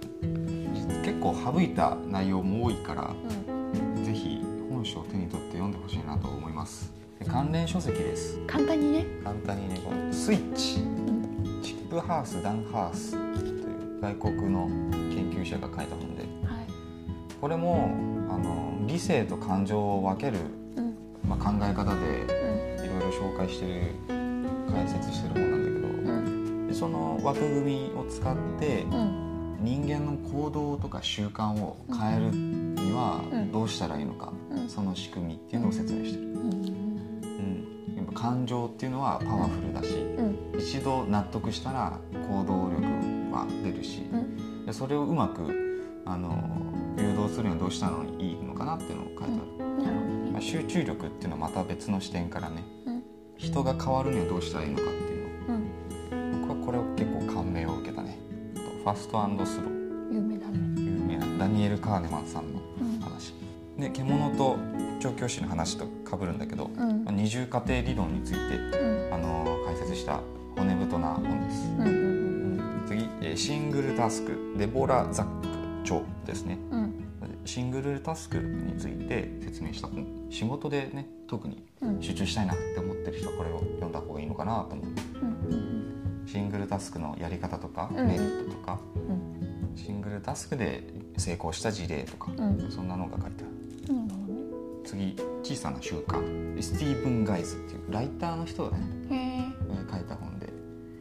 [1.04, 3.37] 結構省いた内容も多いからうん
[7.28, 8.40] 関連書籍です。
[8.48, 9.06] 簡単にね。
[9.24, 10.80] 簡単にねこのスイッチ。
[10.82, 10.98] うん
[11.62, 14.68] チップハース・ダンハースという外国の
[15.14, 16.24] 研究者が書いた本で。
[16.24, 16.68] はい。
[17.42, 17.90] これも
[18.30, 20.40] あの理性と感情を分ける、
[20.76, 20.96] うん。
[21.28, 22.00] まあ、考え方で
[22.80, 22.86] うん。
[22.86, 23.72] いろいろ紹介してる
[24.72, 26.68] 解説してる本なんだけど、うん。
[26.68, 29.58] でその枠組みを使ってうん。
[29.60, 33.52] 人間の行動とか習慣を変えるにはうん。
[33.52, 34.70] どうしたらいいのか、うん。
[34.70, 36.28] その仕組みっていうのを説明してる、
[38.18, 40.60] 感情っていうのはパワフルだしうん。
[40.60, 42.82] 一度納得したら行動力
[43.32, 44.66] は出るし、うん。
[44.66, 46.36] でそれをうまくあの
[46.98, 50.32] 誘導するにはどうしたらいいのかなっていうのを書いてある、なるほどね。
[50.32, 53.04] まあ集中力っていうのはまた別の視点からねうん。
[53.38, 55.28] 人が変わるにはどうしたらいいのかっていう
[56.12, 56.42] うん。
[56.42, 58.18] の僕はこれを結構感銘を受けたね。
[58.84, 60.14] ファストスロー。
[60.14, 60.58] 有名だね。
[60.78, 63.00] 有名なダニエル・カーネマンさんのうん。
[63.00, 63.34] 話。
[63.78, 64.58] で獣と
[65.00, 67.04] 調教師の話と被るんだけど、うん。
[67.04, 68.40] まあ二重過程理論について
[68.78, 69.14] うん。
[69.14, 70.22] あの解説した
[70.56, 75.48] 骨太な本です、うんうん次えーシングルタスクデボラ・ザック
[75.82, 76.58] 著ですね。
[76.72, 76.94] うん。
[77.44, 80.06] シングルタスクについて説明した本。
[80.30, 82.02] 仕事でね特にうん。
[82.02, 84.90] 集中したいなって思ってる人はこれを読んだ方がいいのかなと思うう
[85.56, 88.08] んシングルタスクのやり方とかうん。
[88.08, 89.76] メリットとか、うん。
[89.76, 90.84] シングルタスクで
[91.18, 92.72] 成功した事例とか、うん。
[92.72, 93.58] そんなのが書いてある
[94.88, 96.62] 次小さな習慣。
[96.62, 100.48] スティーブン・ガイズっていうライターの人がねへええー書いた本で、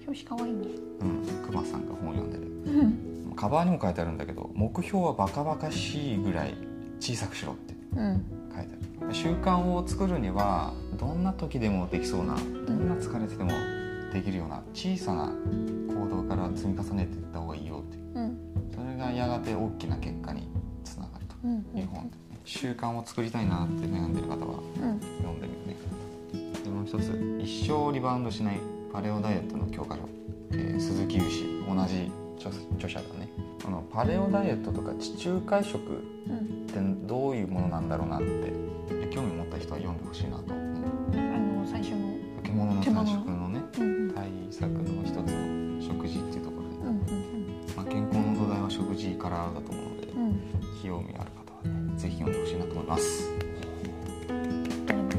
[0.07, 0.67] 表紙かわいいね。
[1.01, 2.79] うん、クマさんが本を読んでる。
[2.81, 3.35] うん。
[3.37, 6.55] カバーにも書いてあるんだけど目標はバカバカしいぐらい
[7.01, 8.25] 小さくしろってうん。
[8.55, 8.71] 書いて
[9.03, 9.15] ある。
[9.15, 12.41] 習慣を作るにはどんな時でもできそうなど
[12.73, 13.51] んな疲れてても
[14.13, 15.31] できるような小さな
[15.89, 17.99] 行動から積み重ねていった方がいいよって。
[18.15, 18.39] うん。
[18.75, 20.49] それがやがて大きな結果に
[20.85, 21.79] つながるとうん。
[21.79, 25.77] いう本で、習慣を作りたいなって悩んでる方はうん読んでみるね。
[26.63, 28.61] でもう一つ一生リバウンドしない
[28.93, 30.03] パレオダイエットの教科書、
[30.53, 33.29] えー鈴木雄氏同じ著著者だね。
[33.67, 35.79] あのパレオダイエットとか地中海食
[36.29, 38.53] うんってどういうものなんだろうなって
[39.11, 40.67] 興味持った人は読んでほしいなと思う。
[41.15, 42.15] あの最初の。
[42.45, 50.23] 獣の短食のねうん対策の一つの食事っていうところで、うんまあ、健康の土台は食事からだと思うので、うん。
[50.23, 50.41] うん
[50.83, 51.26] 興味ある。
[51.26, 51.26] 方はね
[51.97, 53.31] ぜひ読んでほしいなと思います。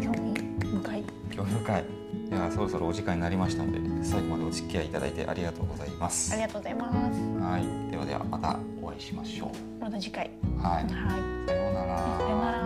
[0.01, 1.03] 興味深い？
[1.35, 1.83] 興味深い。
[2.29, 6.33] ではそろそろお時間になりましたので最後までお付き合いいただいてありがとうございます。
[6.33, 6.95] ありがとうございます。
[7.41, 7.91] はい。
[7.91, 10.29] ではではまたお会いしましょまた次回。
[10.43, 10.83] うはい。
[10.83, 10.91] はい。
[11.47, 12.17] さようなら。
[12.19, 12.56] さよなら